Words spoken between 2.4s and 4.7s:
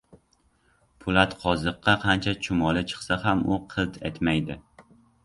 chumoli chiqsa ham u qilt etmaydi.